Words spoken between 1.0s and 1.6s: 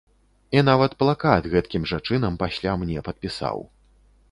плакат